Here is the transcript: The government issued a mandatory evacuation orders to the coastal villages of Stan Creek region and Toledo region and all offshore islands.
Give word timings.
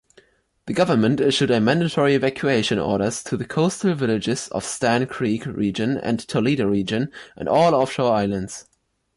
The 0.65 0.73
government 0.73 1.19
issued 1.19 1.51
a 1.51 1.61
mandatory 1.61 2.15
evacuation 2.15 2.79
orders 2.79 3.23
to 3.25 3.37
the 3.37 3.45
coastal 3.45 3.93
villages 3.93 4.47
of 4.47 4.63
Stan 4.65 5.05
Creek 5.05 5.45
region 5.45 5.95
and 5.95 6.19
Toledo 6.19 6.65
region 6.65 7.11
and 7.37 7.47
all 7.47 7.75
offshore 7.75 8.11
islands. 8.11 8.65